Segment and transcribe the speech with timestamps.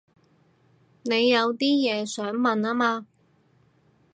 [1.03, 3.05] 你有啲嘢想問吖嘛